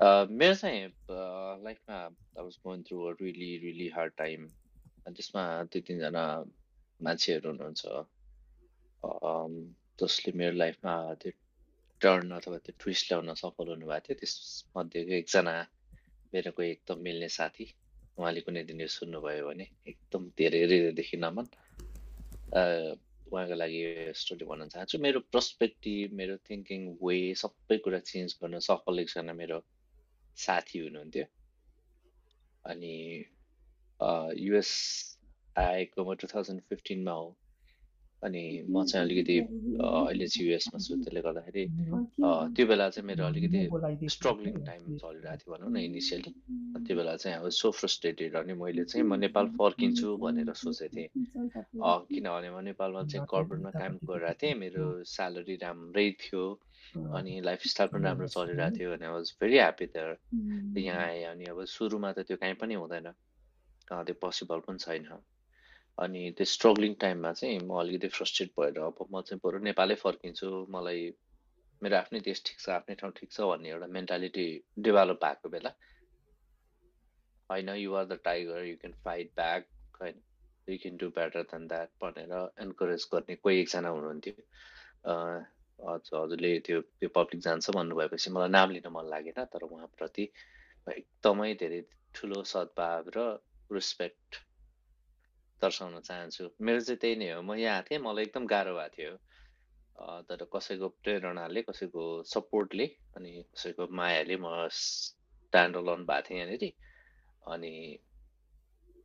[0.00, 0.80] मेरो चाहिँ
[1.64, 4.46] लाइफमा I was going through a really really hard time
[5.06, 6.24] त्यसमा दुई तिनजना
[7.00, 7.82] मान्छेहरू हुनुहुन्छ
[10.02, 11.32] जसले मेरो लाइफमा त्यो
[12.00, 15.54] टर्न अथवा त्यो ट्विस्ट ल्याउन सफल हुनुभएको थियो त्यसमध्येको एकजना
[16.34, 17.66] मेरो कोही एकदम मिल्ने साथी
[18.18, 21.46] उहाँले कुनै दिन यो सुन्नुभयो भने एकदम धेरै हृदयदेखि नमन।
[22.52, 22.62] अ,
[23.32, 23.80] उहाँको लागि
[24.20, 29.58] स्टोरी भन्न चाहन्छु। मेरो पर्सपेक्टिभ मेरो थिङ्किङ वे सबै कुरा चेन्ज गर्न सफल एकजना मेरो
[30.36, 31.24] साथी हुनुहुन्थ्यो।
[32.64, 32.94] अनि
[34.44, 34.70] युएस
[35.56, 37.28] आएको म टु थाउजन्ड फिफ्टिनमा हो।
[38.24, 41.64] अनि म चाहिँ अलिकति अहिले चाहिँ युएसमा छु त्यसले गर्दाखेरि
[42.56, 46.30] त्यो बेला चाहिँ मेरो अलिकति स्ट्रगलिङ टाइम चलिरहेको थियो भनौँ न इनिसियली
[46.86, 51.08] त्यो बेला चाहिँ अब सो फ्रस्ट्रेटेड अनि मैले चाहिँ म नेपाल फर्किन्छु भनेर सोचेको थिएँ।
[52.08, 56.42] किनभने म नेपालमा चाहिँ कर्पोरेटमा काम गरिरहेको थिएँ मेरो स्यालेरी राम्रै थियो
[56.96, 60.10] अनि लाइफस्टाइल पनि राम्रो चलिरहेको थियो अनि I was very happy there
[60.80, 63.12] यहाँ आएँ अनि अब सुरुमा त त्यो कहीँ पनि हुँदैन।
[63.86, 65.04] त्यो पोसिबल पनि छैन।
[65.98, 70.50] अनि त्यो स्ट्रगलिङ टाइममा चाहिँ म अलिकति फ्रस्ट्रेट भएर अब म चाहिँ बरु नेपालै फर्किन्छु
[70.70, 71.02] मलाई
[71.82, 74.46] मेरो आफ्नै देश ठिक छ आफ्नै ठाउँ ठिक छ भन्ने एउटा मेन्टालिटी
[74.78, 75.72] डेभलप भएको बेला
[77.50, 79.68] होइन you are the tiger you can fight back
[80.00, 80.22] होइन
[80.68, 84.34] you can do better than that भनेर इन्करेज गर्ने कोही एकजना हुनुहुन्थ्यो।
[85.78, 90.28] हजुरले त्यो त्यो पब्लिक जान्छ भन्नुभएपछि मलाई नाम लिन मन लागेन तर उहाँप्रति
[90.86, 91.80] एकदमै धेरै
[92.14, 93.26] ठुलो सद्भाव र
[93.70, 94.40] रेस्पेक्ट
[95.62, 99.12] दर्शाउन चाहन्छु। मेरो चाहिँ त्यही नै हो। म यहाँ थिएँ मलाई एकदम गाह्रो भएको थियो।
[100.28, 106.64] तर कसैको प्रेरणाले कसैको सपोर्टले अनि कसैको मायाले म स्ट्यान्ड अलोन भएको थिएँ यहाँनिर।
[107.54, 107.72] अनि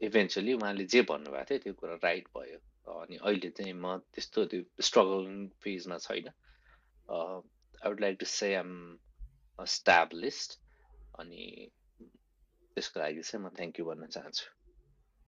[0.00, 4.62] इभेन्चुली उहाँले जे भन्नुभएको थियो त्यो कुरा राइट भयो। अनि अहिले चाहिँ म त्यस्तो त्यो
[4.88, 6.28] स्ट्रगलिङ फेजमा छैन।
[7.08, 8.70] I would like to say am
[9.58, 10.50] established
[11.20, 11.44] अनि
[12.74, 14.57] त्यसको लागि चाहिँ म थ्याङ्क यू भन्न चाहन्छु।